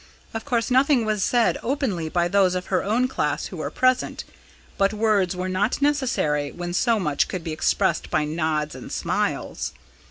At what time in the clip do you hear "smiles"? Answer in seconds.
8.91-9.73